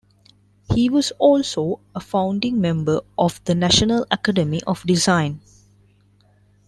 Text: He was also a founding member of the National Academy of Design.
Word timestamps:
He 0.73 0.89
was 0.89 1.11
also 1.19 1.79
a 1.93 1.99
founding 1.99 2.59
member 2.59 3.01
of 3.19 3.39
the 3.43 3.53
National 3.53 4.07
Academy 4.09 4.59
of 4.65 4.81
Design. 4.83 5.41